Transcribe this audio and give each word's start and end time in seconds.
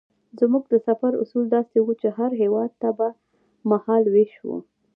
زموږ 0.39 0.63
د 0.69 0.75
سفر 0.87 1.11
اصول 1.23 1.45
داسې 1.55 1.77
وو 1.81 1.93
چې 2.01 2.07
هر 2.17 2.31
هېواد 2.41 2.71
ته 2.81 2.89
به 2.97 3.07
مهال 3.69 4.03
وېش 4.13 4.33
وو. 4.45 4.57